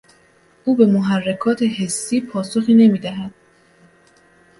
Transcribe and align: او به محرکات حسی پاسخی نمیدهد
او 0.65 0.75
به 0.75 0.85
محرکات 0.85 1.63
حسی 1.63 2.21
پاسخی 2.21 2.73
نمیدهد 2.73 3.31